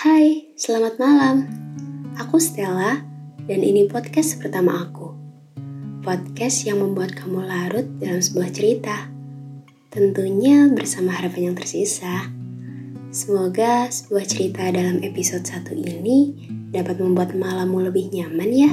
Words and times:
Hai, 0.00 0.56
selamat 0.56 0.96
malam. 0.96 1.44
Aku 2.16 2.40
Stella, 2.40 3.04
dan 3.44 3.60
ini 3.60 3.84
podcast 3.84 4.40
pertama 4.40 4.88
aku. 4.88 5.12
Podcast 6.00 6.64
yang 6.64 6.80
membuat 6.80 7.12
kamu 7.12 7.44
larut 7.44 7.84
dalam 8.00 8.24
sebuah 8.24 8.48
cerita. 8.48 9.12
Tentunya 9.92 10.72
bersama 10.72 11.12
harapan 11.12 11.52
yang 11.52 11.56
tersisa. 11.60 12.32
Semoga 13.12 13.92
sebuah 13.92 14.24
cerita 14.24 14.72
dalam 14.72 15.04
episode 15.04 15.44
satu 15.44 15.76
ini 15.76 16.48
dapat 16.72 16.96
membuat 16.96 17.36
malammu 17.36 17.92
lebih 17.92 18.08
nyaman 18.08 18.50
ya. 18.56 18.72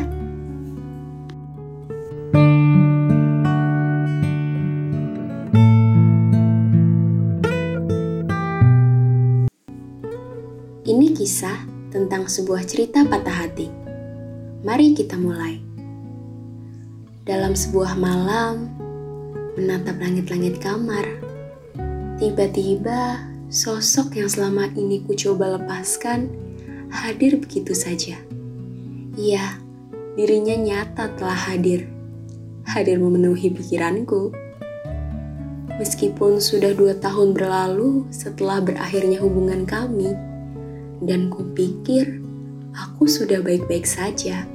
Kisah 11.28 11.60
tentang 11.92 12.24
sebuah 12.24 12.64
cerita 12.64 13.04
patah 13.04 13.44
hati. 13.44 13.68
Mari 14.64 14.96
kita 14.96 15.20
mulai. 15.20 15.60
Dalam 17.28 17.52
sebuah 17.52 18.00
malam, 18.00 18.72
menatap 19.60 20.00
langit-langit 20.00 20.64
kamar, 20.64 21.04
tiba-tiba 22.16 23.28
sosok 23.52 24.16
yang 24.16 24.32
selama 24.32 24.72
ini 24.80 25.04
ku 25.04 25.20
coba 25.20 25.60
lepaskan 25.60 26.32
hadir 26.96 27.36
begitu 27.44 27.76
saja. 27.76 28.16
Iya, 29.20 29.60
dirinya 30.16 30.56
nyata 30.56 31.12
telah 31.20 31.52
hadir. 31.52 31.92
Hadir 32.72 33.04
memenuhi 33.04 33.52
pikiranku. 33.52 34.32
Meskipun 35.76 36.40
sudah 36.40 36.72
dua 36.72 36.96
tahun 36.96 37.36
berlalu 37.36 38.08
setelah 38.16 38.64
berakhirnya 38.64 39.20
hubungan 39.20 39.68
kami, 39.68 40.16
dan 41.02 41.30
kupikir 41.30 42.22
aku 42.74 43.10
sudah 43.10 43.42
baik-baik 43.42 43.86
saja. 43.86 44.46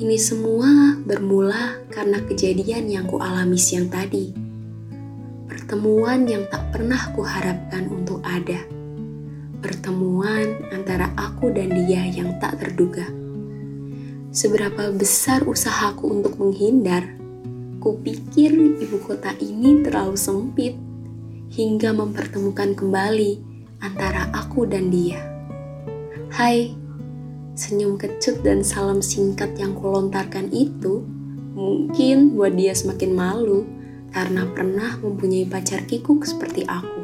Ini 0.00 0.16
semua 0.16 0.96
bermula 1.04 1.84
karena 1.92 2.24
kejadian 2.24 2.88
yang 2.88 3.04
kualami 3.04 3.60
siang 3.60 3.92
tadi. 3.92 4.32
Pertemuan 5.44 6.24
yang 6.24 6.48
tak 6.48 6.72
pernah 6.72 7.12
kuharapkan 7.12 7.84
untuk 7.92 8.24
ada. 8.24 8.64
Pertemuan 9.60 10.56
antara 10.72 11.12
aku 11.20 11.52
dan 11.52 11.76
dia 11.76 12.00
yang 12.08 12.40
tak 12.40 12.64
terduga. 12.64 13.04
Seberapa 14.32 14.88
besar 14.88 15.44
usahaku 15.44 16.08
untuk 16.08 16.40
menghindar, 16.40 17.04
kupikir 17.82 18.56
ibu 18.56 19.04
kota 19.04 19.36
ini 19.36 19.84
terlalu 19.84 20.16
sempit 20.16 20.78
hingga 21.52 21.92
mempertemukan 21.92 22.72
kembali 22.72 23.49
antara 23.80 24.28
aku 24.36 24.68
dan 24.68 24.92
dia. 24.92 25.24
Hai, 26.30 26.76
senyum 27.56 27.96
kecut 27.96 28.44
dan 28.44 28.60
salam 28.60 29.00
singkat 29.00 29.56
yang 29.56 29.72
kulontarkan 29.72 30.52
itu 30.52 31.02
mungkin 31.56 32.36
buat 32.36 32.54
dia 32.54 32.76
semakin 32.76 33.10
malu 33.16 33.66
karena 34.12 34.46
pernah 34.52 35.00
mempunyai 35.00 35.48
pacar 35.48 35.88
kikuk 35.88 36.28
seperti 36.28 36.68
aku. 36.68 37.02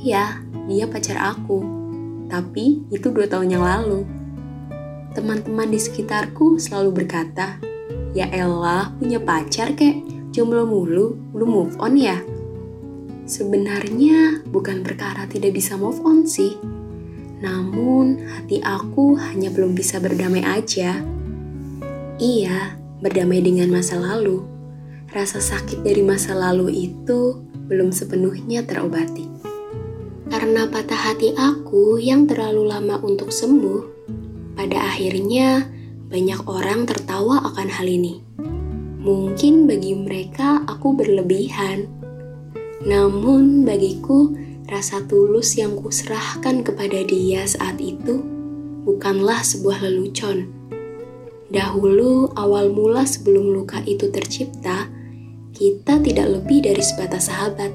Ya, 0.00 0.40
dia 0.70 0.86
pacar 0.86 1.18
aku, 1.20 1.60
tapi 2.30 2.86
itu 2.88 3.10
dua 3.10 3.26
tahun 3.26 3.58
yang 3.58 3.66
lalu. 3.66 4.06
Teman-teman 5.12 5.74
di 5.74 5.80
sekitarku 5.82 6.56
selalu 6.62 7.02
berkata, 7.02 7.58
Ya 8.14 8.30
elah, 8.30 8.94
punya 8.94 9.18
pacar 9.18 9.74
kek, 9.74 10.02
jomblo 10.30 10.66
mulu, 10.66 11.18
belum 11.34 11.50
move 11.50 11.74
on 11.82 11.98
ya? 11.98 12.22
Sebenarnya 13.30 14.42
bukan 14.42 14.82
perkara 14.82 15.22
tidak 15.30 15.54
bisa 15.54 15.78
move 15.78 16.02
on 16.02 16.26
sih. 16.26 16.58
Namun 17.38 18.26
hati 18.26 18.58
aku 18.58 19.14
hanya 19.22 19.54
belum 19.54 19.78
bisa 19.78 20.02
berdamai 20.02 20.42
aja. 20.42 20.98
Iya, 22.18 22.74
berdamai 22.98 23.38
dengan 23.38 23.70
masa 23.70 24.02
lalu. 24.02 24.42
Rasa 25.14 25.38
sakit 25.38 25.86
dari 25.86 26.02
masa 26.02 26.34
lalu 26.34 26.90
itu 26.90 27.38
belum 27.70 27.94
sepenuhnya 27.94 28.66
terobati. 28.66 29.30
Karena 30.26 30.66
patah 30.66 31.14
hati 31.14 31.30
aku 31.38 32.02
yang 32.02 32.26
terlalu 32.26 32.66
lama 32.66 32.98
untuk 32.98 33.30
sembuh, 33.30 34.10
pada 34.58 34.90
akhirnya 34.90 35.70
banyak 36.10 36.50
orang 36.50 36.82
tertawa 36.82 37.46
akan 37.46 37.68
hal 37.70 37.86
ini. 37.86 38.26
Mungkin 38.98 39.70
bagi 39.70 39.94
mereka 39.94 40.66
aku 40.66 40.98
berlebihan 40.98 41.99
namun 42.80 43.68
bagiku, 43.68 44.32
rasa 44.64 45.04
tulus 45.04 45.60
yang 45.60 45.76
kuserahkan 45.76 46.64
kepada 46.64 47.04
dia 47.04 47.44
saat 47.44 47.76
itu 47.76 48.24
bukanlah 48.88 49.44
sebuah 49.44 49.84
lelucon. 49.84 50.48
Dahulu, 51.50 52.32
awal 52.38 52.72
mula 52.72 53.04
sebelum 53.04 53.52
luka 53.52 53.82
itu 53.84 54.08
tercipta, 54.08 54.88
kita 55.52 56.00
tidak 56.00 56.40
lebih 56.40 56.64
dari 56.64 56.80
sebatas 56.80 57.28
sahabat. 57.28 57.74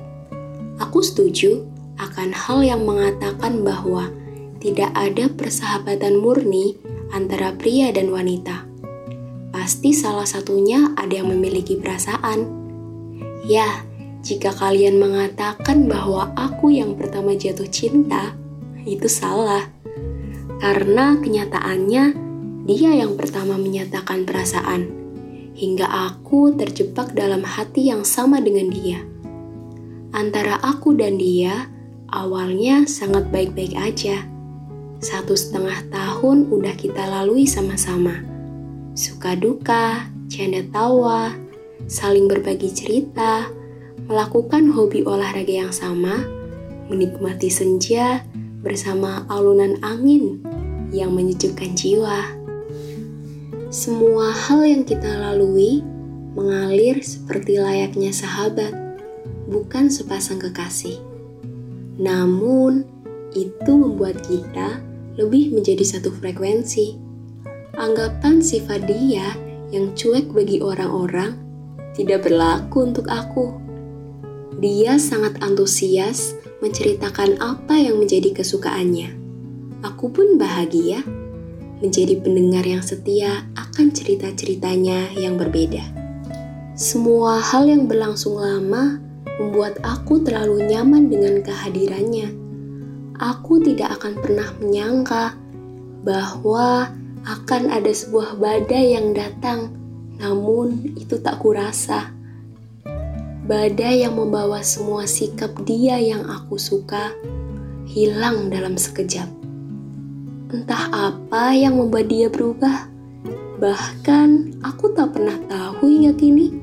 Aku 0.81 1.03
setuju 1.03 1.61
akan 2.01 2.33
hal 2.33 2.63
yang 2.66 2.81
mengatakan 2.87 3.61
bahwa 3.61 4.09
tidak 4.57 4.89
ada 4.97 5.29
persahabatan 5.29 6.17
murni 6.17 6.79
antara 7.13 7.53
pria 7.53 7.93
dan 7.93 8.09
wanita. 8.09 8.66
Pasti 9.53 9.93
salah 9.93 10.25
satunya 10.25 10.95
ada 10.97 11.22
yang 11.22 11.29
memiliki 11.29 11.77
perasaan. 11.77 12.47
Ya, 13.45 13.85
jika 14.25 14.50
kalian 14.58 14.97
mengatakan 14.97 15.86
bahwa 15.86 16.34
aku 16.34 16.74
yang 16.74 16.97
pertama 16.97 17.38
jatuh 17.38 17.69
cinta, 17.69 18.34
itu 18.81 19.06
salah. 19.06 19.69
Karena 20.58 21.13
kenyataannya, 21.22 22.03
dia 22.66 22.91
yang 22.97 23.14
pertama 23.14 23.53
menyatakan 23.53 24.25
perasaan, 24.25 24.90
hingga 25.53 25.85
aku 25.85 26.58
terjebak 26.58 27.14
dalam 27.14 27.46
hati 27.46 27.94
yang 27.94 28.02
sama 28.02 28.41
dengan 28.41 28.74
dia. 28.74 29.06
Antara 30.09 30.58
aku 30.58 30.97
dan 30.97 31.22
dia, 31.22 31.69
awalnya 32.09 32.90
sangat 32.90 33.30
baik-baik 33.30 33.78
aja. 33.78 34.25
Satu 35.06 35.38
setengah 35.38 35.85
tahun 35.94 36.50
udah 36.50 36.74
kita 36.74 37.06
lalui 37.06 37.46
sama-sama. 37.46 38.25
Suka 38.97 39.38
duka, 39.38 40.09
canda 40.34 40.66
tawa, 40.74 41.30
saling 41.85 42.25
berbagi 42.25 42.74
cerita, 42.74 43.46
melakukan 44.05 44.69
hobi 44.69 45.01
olahraga 45.01 45.66
yang 45.66 45.73
sama, 45.73 46.21
menikmati 46.89 47.49
senja 47.49 48.21
bersama 48.61 49.25
alunan 49.29 49.81
angin 49.81 50.41
yang 50.93 51.13
menyejukkan 51.13 51.73
jiwa. 51.73 52.21
Semua 53.73 54.31
hal 54.31 54.63
yang 54.63 54.83
kita 54.85 55.09
lalui 55.09 55.81
mengalir 56.38 57.01
seperti 57.01 57.57
layaknya 57.57 58.13
sahabat, 58.13 58.71
bukan 59.49 59.89
sepasang 59.89 60.37
kekasih. 60.37 61.01
Namun, 61.97 62.85
itu 63.35 63.72
membuat 63.72 64.22
kita 64.23 64.79
lebih 65.17 65.51
menjadi 65.51 65.83
satu 65.83 66.11
frekuensi. 66.11 66.95
Anggapan 67.75 68.39
sifat 68.39 68.87
dia 68.87 69.35
yang 69.73 69.91
cuek 69.91 70.31
bagi 70.31 70.63
orang-orang 70.63 71.35
tidak 71.95 72.27
berlaku 72.27 72.87
untuk 72.91 73.07
aku. 73.11 73.65
Dia 74.55 74.95
sangat 74.95 75.43
antusias 75.43 76.31
menceritakan 76.63 77.43
apa 77.43 77.75
yang 77.75 77.99
menjadi 77.99 78.31
kesukaannya. 78.39 79.11
Aku 79.83 80.07
pun 80.16 80.39
bahagia 80.39 81.03
menjadi 81.83 82.16
pendengar 82.23 82.63
yang 82.63 82.79
setia 82.79 83.43
akan 83.59 83.91
cerita-ceritanya 83.91 85.11
yang 85.19 85.35
berbeda. 85.35 85.83
Semua 86.71 87.43
hal 87.43 87.67
yang 87.67 87.83
berlangsung 87.91 88.39
lama 88.39 89.03
membuat 89.43 89.75
aku 89.83 90.23
terlalu 90.23 90.63
nyaman 90.72 91.11
dengan 91.11 91.43
kehadirannya. 91.43 92.31
Aku 93.19 93.59
tidak 93.59 93.99
akan 93.99 94.23
pernah 94.23 94.55
menyangka 94.63 95.35
bahwa 96.08 96.96
akan 97.28 97.75
ada 97.75 97.91
sebuah 97.91 98.40
badai 98.40 98.96
yang 98.96 99.11
datang, 99.11 99.75
namun 100.16 100.96
itu 100.96 101.19
tak 101.19 101.43
kurasa 101.43 102.15
badai 103.46 104.02
yang 104.02 104.18
membawa 104.18 104.66
semua 104.66 105.06
sikap 105.06 105.53
dia 105.70 106.02
yang 106.02 106.26
aku 106.26 106.58
suka 106.58 107.14
hilang 107.86 108.50
dalam 108.50 108.74
sekejap. 108.74 109.30
Entah 110.50 110.90
apa 110.90 111.53
yang 111.53 111.78
membuat 111.78 112.09
dia 112.09 112.26
berubah, 112.26 112.90
bahkan 113.62 114.50
aku 114.66 114.97
tak 114.97 115.14
pernah 115.14 115.38
tahu 115.46 115.86
hingga 115.86 116.18
kini. 116.18 116.58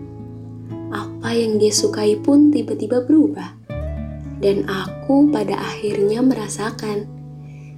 Apa 0.90 1.30
yang 1.30 1.62
dia 1.62 1.70
sukai 1.70 2.18
pun 2.18 2.50
tiba-tiba 2.50 3.06
berubah, 3.06 3.54
dan 4.42 4.66
aku 4.66 5.30
pada 5.30 5.54
akhirnya 5.54 6.18
merasakan 6.18 7.06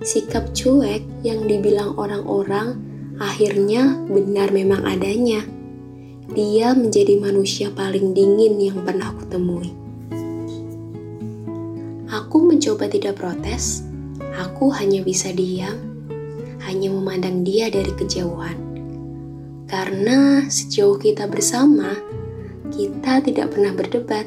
sikap 0.01 0.49
cuek 0.56 1.05
yang 1.21 1.45
dibilang 1.45 1.93
orang-orang 2.01 2.81
akhirnya 3.21 3.95
benar 4.11 4.51
memang 4.51 4.83
adanya 4.83 5.47
dia 6.32 6.73
menjadi 6.73 7.21
manusia 7.21 7.69
paling 7.69 8.17
dingin 8.17 8.56
yang 8.56 8.81
pernah 8.81 9.12
aku 9.12 9.29
temui. 9.29 9.69
Aku 12.09 12.47
mencoba 12.47 12.88
tidak 12.88 13.21
protes, 13.21 13.85
Aku 14.35 14.75
hanya 14.75 14.99
bisa 15.03 15.31
diam, 15.31 15.79
hanya 16.67 16.91
memandang 16.91 17.47
dia 17.47 17.71
dari 17.71 17.91
kejauhan. 17.94 18.59
Karena 19.71 20.43
sejauh 20.50 20.99
kita 20.99 21.31
bersama, 21.31 21.94
kita 22.75 23.23
tidak 23.23 23.55
pernah 23.55 23.70
berdebat. 23.70 24.27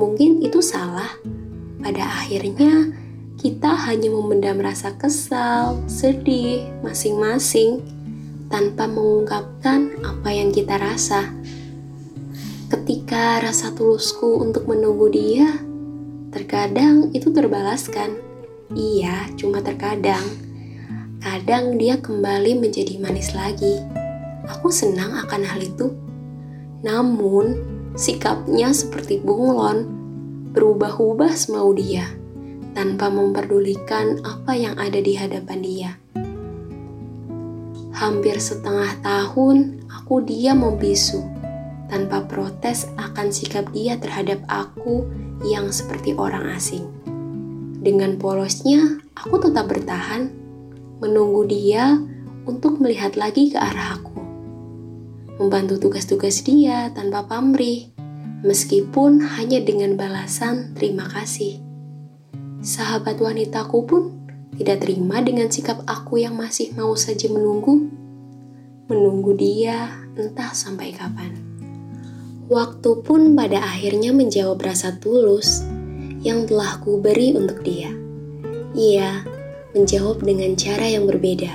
Mungkin 0.00 0.40
itu 0.40 0.64
salah. 0.64 1.12
Pada 1.84 2.24
akhirnya, 2.24 2.88
kita 3.36 3.76
hanya 3.84 4.08
memendam 4.08 4.56
rasa 4.64 4.96
kesal, 4.96 5.76
sedih, 5.84 6.72
masing-masing 6.80 7.84
tanpa 8.52 8.84
mengungkapkan 8.84 9.96
apa 10.04 10.28
yang 10.28 10.52
kita 10.52 10.76
rasa. 10.76 11.32
Ketika 12.68 13.40
rasa 13.40 13.72
tulusku 13.72 14.44
untuk 14.44 14.68
menunggu 14.68 15.08
dia, 15.08 15.48
terkadang 16.28 17.08
itu 17.16 17.32
terbalaskan. 17.32 18.20
Iya, 18.76 19.32
cuma 19.40 19.64
terkadang. 19.64 20.24
Kadang 21.24 21.80
dia 21.80 21.96
kembali 21.96 22.60
menjadi 22.60 23.00
manis 23.00 23.32
lagi. 23.32 23.80
Aku 24.44 24.68
senang 24.68 25.16
akan 25.16 25.42
hal 25.48 25.60
itu. 25.64 25.88
Namun, 26.84 27.56
sikapnya 27.96 28.74
seperti 28.76 29.20
bunglon, 29.20 29.88
berubah-ubah 30.52 31.32
semau 31.32 31.72
dia, 31.72 32.04
tanpa 32.76 33.08
memperdulikan 33.08 34.20
apa 34.26 34.52
yang 34.52 34.76
ada 34.76 34.98
di 35.00 35.16
hadapan 35.16 35.60
dia. 35.64 36.01
Hampir 38.02 38.42
setengah 38.42 38.98
tahun 38.98 39.86
aku 39.86 40.26
diam 40.26 40.66
membisu 40.66 41.22
tanpa 41.86 42.26
protes 42.26 42.90
akan 42.98 43.30
sikap 43.30 43.70
dia 43.70 43.94
terhadap 43.94 44.42
aku 44.50 45.06
yang 45.46 45.70
seperti 45.70 46.10
orang 46.18 46.50
asing. 46.50 46.82
Dengan 47.78 48.18
polosnya, 48.18 48.98
aku 49.14 49.38
tetap 49.46 49.70
bertahan, 49.70 50.34
menunggu 50.98 51.46
dia 51.46 51.94
untuk 52.42 52.82
melihat 52.82 53.14
lagi 53.14 53.54
ke 53.54 53.58
arah 53.62 53.94
aku. 53.94 54.18
Membantu 55.38 55.78
tugas-tugas 55.86 56.42
dia 56.42 56.90
tanpa 56.90 57.22
pamrih, 57.30 57.94
meskipun 58.42 59.22
hanya 59.38 59.62
dengan 59.62 59.94
balasan 59.94 60.74
terima 60.74 61.06
kasih. 61.06 61.62
Sahabat 62.66 63.22
wanitaku 63.22 63.78
pun 63.86 64.02
tidak 64.52 64.84
terima 64.84 65.24
dengan 65.24 65.48
sikap 65.48 65.80
aku 65.88 66.20
yang 66.20 66.36
masih 66.36 66.76
mau 66.76 66.92
saja 66.92 67.24
menunggu. 67.32 67.88
Menunggu 68.92 69.32
dia 69.32 69.96
entah 70.12 70.52
sampai 70.52 70.92
kapan. 70.92 71.32
Waktu 72.52 73.00
pun 73.00 73.32
pada 73.32 73.64
akhirnya 73.64 74.12
menjawab 74.12 74.60
rasa 74.60 75.00
tulus 75.00 75.64
yang 76.20 76.44
telah 76.44 76.76
ku 76.84 77.00
beri 77.00 77.32
untuk 77.32 77.64
dia. 77.64 77.88
Ia 78.76 79.24
menjawab 79.72 80.20
dengan 80.20 80.52
cara 80.52 80.84
yang 80.84 81.08
berbeda. 81.08 81.52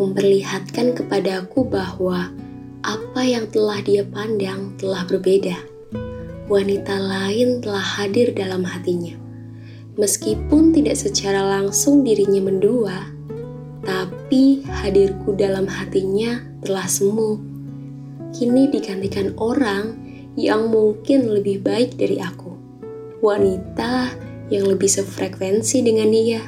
Memperlihatkan 0.00 0.96
kepadaku 0.96 1.68
bahwa 1.68 2.32
apa 2.80 3.20
yang 3.20 3.52
telah 3.52 3.84
dia 3.84 4.00
pandang 4.08 4.72
telah 4.80 5.04
berbeda. 5.04 5.60
Wanita 6.48 6.96
lain 6.96 7.60
telah 7.60 7.84
hadir 7.84 8.32
dalam 8.32 8.64
hatinya 8.64 9.21
Meskipun 9.92 10.72
tidak 10.72 10.96
secara 10.96 11.44
langsung 11.44 12.00
dirinya 12.00 12.40
mendua, 12.40 13.12
tapi 13.84 14.64
hadirku 14.64 15.36
dalam 15.36 15.68
hatinya 15.68 16.40
telah 16.64 16.88
semu. 16.88 17.36
Kini 18.32 18.72
digantikan 18.72 19.36
orang 19.36 19.92
yang 20.32 20.72
mungkin 20.72 21.28
lebih 21.28 21.60
baik 21.60 22.00
dari 22.00 22.16
aku. 22.24 22.56
Wanita 23.20 24.08
yang 24.48 24.64
lebih 24.64 24.88
sefrekuensi 24.88 25.84
dengan 25.84 26.08
dia. 26.08 26.40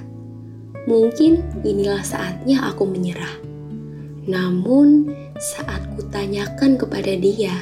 Mungkin 0.88 1.60
inilah 1.68 2.00
saatnya 2.00 2.64
aku 2.64 2.88
menyerah. 2.88 3.44
Namun, 4.24 5.12
saat 5.36 5.84
kutanyakan 6.00 6.80
kepada 6.80 7.12
dia, 7.12 7.52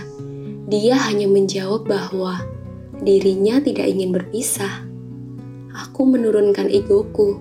dia 0.70 0.94
hanya 1.10 1.26
menjawab 1.26 1.90
bahwa 1.90 2.38
dirinya 3.02 3.58
tidak 3.58 3.90
ingin 3.90 4.14
berpisah 4.14 4.91
aku 5.72 6.04
menurunkan 6.04 6.68
egoku 6.68 7.40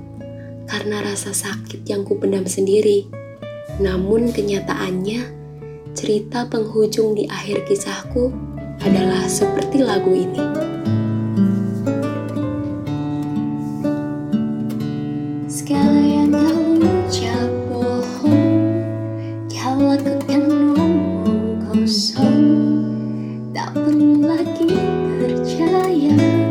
karena 0.72 1.04
rasa 1.04 1.36
sakit 1.36 1.83
yang 1.88 2.07
kupendam 2.07 2.48
sendiri. 2.48 3.07
Namun 3.83 4.31
kenyataannya, 4.31 5.22
cerita 5.92 6.48
penghujung 6.48 7.19
di 7.19 7.28
akhir 7.28 7.68
kisahku 7.68 8.31
adalah 8.80 9.28
seperti 9.28 9.83
lagu 9.83 10.16
ini. 10.16 10.44
Tak 23.51 23.75
perlu 23.75 24.24
lagi 24.24 24.74
percaya. 25.19 26.50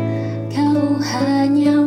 Ya, 1.21 1.80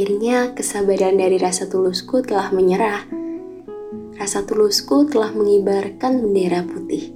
akhirnya 0.00 0.56
kesabaran 0.56 1.20
dari 1.20 1.36
rasa 1.36 1.68
tulusku 1.68 2.24
telah 2.24 2.48
menyerah. 2.56 3.04
Rasa 4.16 4.48
tulusku 4.48 5.04
telah 5.04 5.28
mengibarkan 5.36 6.24
bendera 6.24 6.64
putih. 6.64 7.12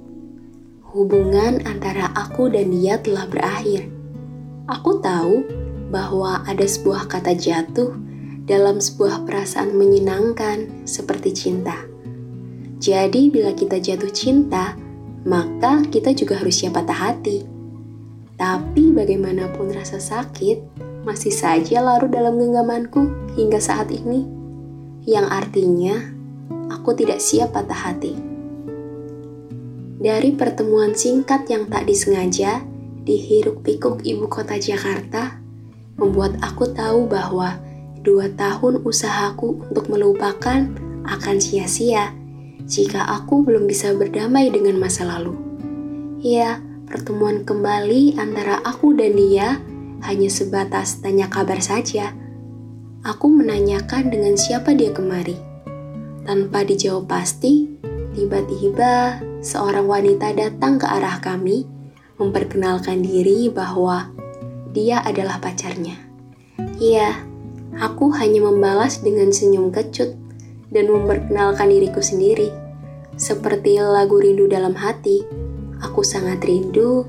Hubungan 0.93 1.65
antara 1.65 2.13
aku 2.13 2.45
dan 2.45 2.69
dia 2.69 3.01
telah 3.01 3.25
berakhir. 3.25 3.89
Aku 4.69 5.01
tahu 5.01 5.41
bahwa 5.89 6.45
ada 6.45 6.61
sebuah 6.61 7.09
kata 7.09 7.33
jatuh 7.33 7.89
dalam 8.45 8.77
sebuah 8.77 9.25
perasaan 9.25 9.73
menyenangkan 9.73 10.85
seperti 10.85 11.33
cinta. 11.33 11.89
Jadi, 12.77 13.33
bila 13.33 13.57
kita 13.57 13.81
jatuh 13.81 14.13
cinta, 14.13 14.77
maka 15.25 15.81
kita 15.89 16.13
juga 16.13 16.37
harus 16.37 16.61
siap 16.61 16.77
patah 16.77 17.01
hati. 17.09 17.49
Tapi, 18.37 18.93
bagaimanapun 18.93 19.73
rasa 19.73 19.97
sakit, 19.97 20.74
masih 21.05 21.29
saja 21.29 21.85
larut 21.85 22.09
dalam 22.09 22.41
genggamanku 22.41 23.31
hingga 23.37 23.61
saat 23.61 23.93
ini, 23.93 24.25
yang 25.05 25.29
artinya 25.29 26.01
aku 26.73 26.97
tidak 26.97 27.21
siap 27.21 27.53
patah 27.53 27.77
hati. 27.77 28.17
Dari 30.01 30.33
pertemuan 30.33 30.97
singkat 30.97 31.45
yang 31.47 31.69
tak 31.69 31.85
disengaja 31.85 32.65
di 33.05 33.15
hiruk 33.21 33.61
pikuk 33.61 34.01
ibu 34.01 34.25
kota 34.25 34.57
Jakarta, 34.57 35.37
membuat 35.95 36.41
aku 36.41 36.73
tahu 36.73 37.05
bahwa 37.05 37.61
dua 38.01 38.27
tahun 38.33 38.81
usahaku 38.81 39.61
untuk 39.69 39.87
melupakan 39.87 40.67
akan 41.05 41.37
sia-sia 41.37 42.11
jika 42.65 43.05
aku 43.05 43.45
belum 43.45 43.69
bisa 43.69 43.93
berdamai 43.93 44.49
dengan 44.49 44.81
masa 44.81 45.05
lalu. 45.05 45.37
Ya, 46.25 46.57
pertemuan 46.89 47.45
kembali 47.45 48.17
antara 48.17 48.57
aku 48.65 48.97
dan 48.97 49.13
dia 49.13 49.61
hanya 50.05 50.29
sebatas 50.29 51.01
tanya 51.01 51.27
kabar 51.27 51.57
saja. 51.59 52.13
Aku 53.05 53.29
menanyakan 53.29 54.09
dengan 54.09 54.37
siapa 54.37 54.73
dia 54.73 54.93
kemari. 54.93 55.37
Tanpa 56.25 56.65
dijawab 56.65 57.05
pasti, 57.05 57.69
tiba-tiba 58.17 59.21
seorang 59.45 59.85
wanita 59.85 60.33
datang 60.33 60.81
ke 60.81 60.89
arah 60.89 61.21
kami, 61.21 61.69
memperkenalkan 62.17 63.05
diri 63.05 63.49
bahwa 63.53 64.09
dia 64.73 65.05
adalah 65.05 65.37
pacarnya. 65.37 66.01
Iya, 66.81 67.13
aku 67.77 68.09
hanya 68.17 68.41
membalas 68.41 69.05
dengan 69.05 69.29
senyum 69.29 69.69
kecut 69.69 70.17
dan 70.73 70.89
memperkenalkan 70.89 71.69
diriku 71.69 72.01
sendiri. 72.01 72.49
Seperti 73.15 73.79
lagu 73.79 74.19
rindu 74.19 74.49
dalam 74.49 74.75
hati, 74.75 75.23
aku 75.79 76.03
sangat 76.03 76.43
rindu, 76.43 77.07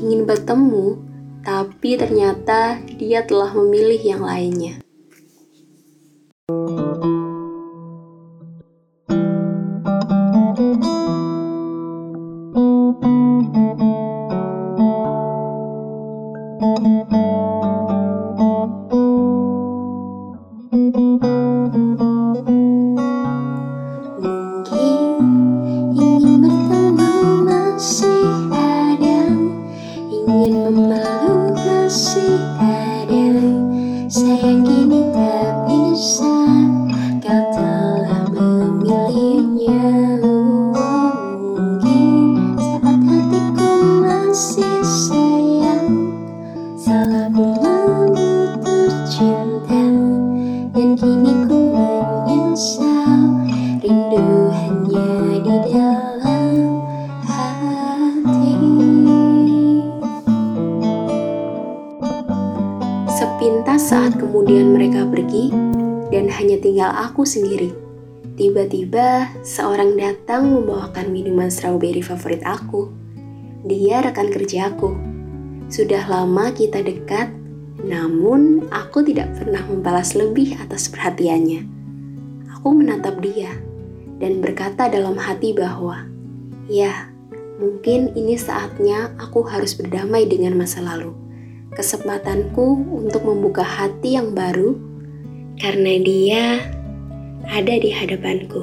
ingin 0.00 0.24
bertemu, 0.24 0.96
tapi 1.44 2.00
ternyata 2.00 2.80
dia 2.96 3.20
telah 3.22 3.52
memilih 3.52 4.00
yang 4.00 4.22
lainnya. 4.24 4.83
Rindu 53.84 54.48
di 54.88 54.96
dalam 55.68 56.80
hati 57.28 58.52
Sepintas 63.12 63.92
saat 63.92 64.16
kemudian 64.16 64.72
mereka 64.72 65.04
pergi 65.04 65.52
dan 66.08 66.32
hanya 66.32 66.56
tinggal 66.64 66.96
aku 66.96 67.28
sendiri. 67.28 67.76
Tiba-tiba, 68.40 69.28
seorang 69.44 70.00
datang 70.00 70.48
membawakan 70.48 71.12
minuman 71.12 71.52
strawberry 71.52 72.00
favorit 72.00 72.40
aku. 72.40 72.88
Dia 73.68 74.00
rekan 74.00 74.32
kerja 74.32 74.72
aku 74.72 74.96
Sudah 75.68 76.08
lama 76.08 76.48
kita 76.56 76.80
dekat, 76.80 77.28
namun 77.84 78.64
aku 78.72 79.04
tidak 79.04 79.28
pernah 79.36 79.60
membalas 79.68 80.16
lebih 80.16 80.56
atas 80.56 80.88
perhatiannya. 80.88 81.68
Aku 82.56 82.72
menatap 82.72 83.20
dia 83.20 83.73
dan 84.24 84.40
berkata 84.40 84.88
dalam 84.88 85.20
hati 85.20 85.52
bahwa, 85.52 86.08
"Ya, 86.72 87.12
mungkin 87.60 88.16
ini 88.16 88.40
saatnya 88.40 89.12
aku 89.20 89.44
harus 89.44 89.76
berdamai 89.76 90.24
dengan 90.24 90.56
masa 90.56 90.80
lalu." 90.80 91.24
kesempatanku 91.74 92.86
untuk 93.02 93.26
membuka 93.26 93.66
hati 93.66 94.14
yang 94.14 94.30
baru 94.32 94.78
karena 95.58 95.98
dia 96.00 96.44
ada 97.50 97.74
di 97.76 97.90
hadapanku. 97.90 98.62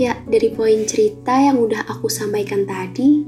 Ya, 0.00 0.16
dari 0.24 0.54
poin 0.54 0.86
cerita 0.88 1.36
yang 1.36 1.58
udah 1.58 1.84
aku 1.90 2.06
sampaikan 2.08 2.64
tadi, 2.64 3.26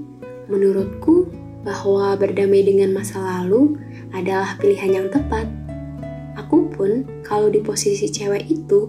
menurutku 0.48 1.28
bahwa 1.66 2.14
berdamai 2.16 2.62
dengan 2.62 2.94
masa 2.94 3.20
lalu 3.20 3.76
adalah 4.14 4.56
pilihan 4.56 5.04
yang 5.04 5.08
tepat. 5.10 5.50
Aku 6.38 6.70
pun, 6.72 7.04
kalau 7.26 7.50
di 7.50 7.58
posisi 7.58 8.06
cewek 8.06 8.46
itu, 8.48 8.86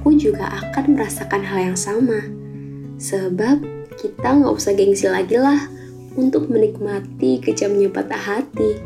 aku 0.00 0.16
juga 0.16 0.48
akan 0.48 0.96
merasakan 0.96 1.44
hal 1.44 1.60
yang 1.60 1.76
sama. 1.76 2.24
Sebab 2.96 3.60
kita 4.00 4.32
nggak 4.32 4.56
usah 4.56 4.72
gengsi 4.72 5.12
lagi 5.12 5.36
lah 5.36 5.68
untuk 6.16 6.48
menikmati 6.48 7.36
kejamnya 7.36 7.92
patah 7.92 8.16
hati. 8.16 8.80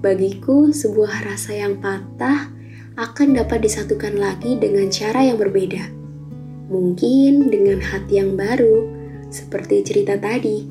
Bagiku, 0.00 0.72
sebuah 0.72 1.28
rasa 1.28 1.60
yang 1.60 1.76
patah 1.76 2.48
akan 2.96 3.36
dapat 3.36 3.68
disatukan 3.68 4.16
lagi 4.16 4.56
dengan 4.56 4.88
cara 4.88 5.28
yang 5.28 5.36
berbeda. 5.36 5.92
Mungkin 6.72 7.52
dengan 7.52 7.84
hati 7.84 8.16
yang 8.16 8.32
baru, 8.32 8.88
seperti 9.28 9.84
cerita 9.84 10.16
tadi, 10.16 10.64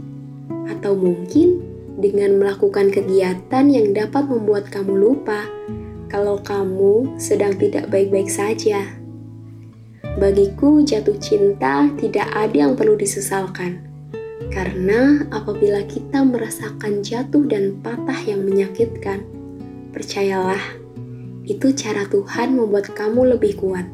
atau 0.65 0.97
mungkin 0.97 1.61
dengan 2.01 2.41
melakukan 2.41 2.89
kegiatan 2.89 3.69
yang 3.69 3.93
dapat 3.93 4.25
membuat 4.25 4.65
kamu 4.73 4.97
lupa 4.97 5.45
kalau 6.09 6.41
kamu 6.41 7.21
sedang 7.21 7.53
tidak 7.53 7.85
baik-baik 7.93 8.33
saja. 8.33 8.99
Bagiku, 10.19 10.83
jatuh 10.83 11.15
cinta 11.15 11.88
tidak 11.95 12.27
ada 12.35 12.67
yang 12.67 12.75
perlu 12.75 12.99
disesalkan 12.99 13.89
karena 14.49 15.29
apabila 15.29 15.85
kita 15.85 16.25
merasakan 16.25 17.05
jatuh 17.05 17.45
dan 17.45 17.77
patah 17.85 18.17
yang 18.25 18.41
menyakitkan, 18.41 19.21
percayalah, 19.93 20.61
itu 21.45 21.69
cara 21.77 22.09
Tuhan 22.09 22.57
membuat 22.57 22.89
kamu 22.97 23.38
lebih 23.38 23.61
kuat. 23.61 23.85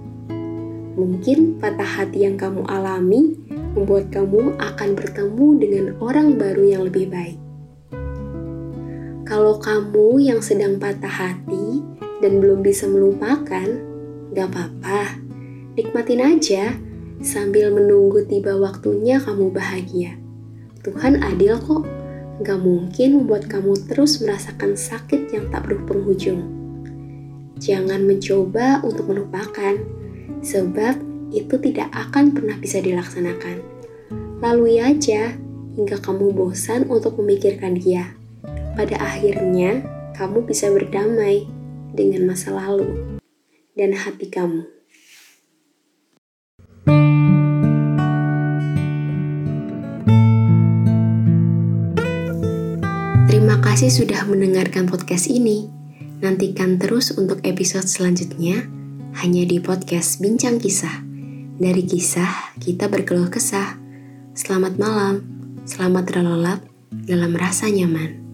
Mungkin 0.95 1.59
patah 1.59 1.99
hati 1.99 2.23
yang 2.23 2.39
kamu 2.39 2.63
alami 2.71 3.35
membuat 3.75 4.07
kamu 4.15 4.55
akan 4.55 4.89
bertemu 4.95 5.47
dengan 5.59 5.85
orang 5.99 6.39
baru 6.39 6.63
yang 6.63 6.81
lebih 6.87 7.11
baik. 7.11 7.39
Kalau 9.27 9.59
kamu 9.59 10.23
yang 10.23 10.39
sedang 10.39 10.79
patah 10.79 11.11
hati 11.11 11.83
dan 12.23 12.39
belum 12.39 12.63
bisa 12.63 12.87
melupakan, 12.87 13.67
gak 14.31 14.47
apa-apa, 14.55 15.24
nikmatin 15.75 16.23
aja 16.23 16.71
sambil 17.19 17.71
menunggu 17.71 18.23
tiba 18.23 18.55
waktunya 18.55 19.19
kamu 19.19 19.51
bahagia. 19.51 20.15
Tuhan 20.83 21.19
adil 21.19 21.59
kok, 21.59 21.83
gak 22.43 22.59
mungkin 22.59 23.23
membuat 23.23 23.51
kamu 23.51 23.75
terus 23.91 24.23
merasakan 24.23 24.79
sakit 24.79 25.31
yang 25.35 25.51
tak 25.51 25.67
berpenghujung. 25.67 26.47
Jangan 27.59 28.03
mencoba 28.03 28.83
untuk 28.83 29.11
melupakan, 29.11 29.75
sebab 30.43 30.95
itu 31.31 31.55
tidak 31.59 31.89
akan 31.91 32.35
pernah 32.35 32.55
bisa 32.59 32.79
dilaksanakan. 32.83 33.63
Lalui 34.43 34.79
aja 34.79 35.35
hingga 35.75 35.97
kamu 35.99 36.35
bosan 36.35 36.87
untuk 36.87 37.19
memikirkan 37.19 37.75
dia. 37.79 38.15
Pada 38.75 38.99
akhirnya, 38.99 39.83
kamu 40.15 40.43
bisa 40.47 40.71
berdamai 40.71 41.47
dengan 41.95 42.31
masa 42.31 42.51
lalu 42.51 43.19
dan 43.75 43.95
hati 43.95 44.27
kamu. 44.27 44.74
Kasih 53.75 54.07
sudah 54.07 54.23
mendengarkan 54.23 54.87
podcast 54.87 55.27
ini. 55.27 55.67
Nantikan 56.23 56.79
terus 56.79 57.11
untuk 57.11 57.43
episode 57.43 57.83
selanjutnya 57.91 58.63
hanya 59.19 59.43
di 59.43 59.59
podcast 59.59 60.23
Bincang 60.23 60.63
Kisah. 60.63 61.03
Dari 61.59 61.83
kisah, 61.83 62.55
kita 62.55 62.87
berkeluh 62.87 63.27
kesah. 63.27 63.75
Selamat 64.31 64.79
malam, 64.79 65.27
selamat 65.67 66.07
terlelap 66.07 66.63
dalam 66.87 67.35
rasa 67.35 67.67
nyaman. 67.67 68.24